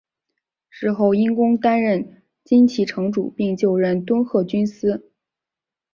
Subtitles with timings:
[0.67, 5.11] 事后因公担任金崎城主并就任敦贺郡司。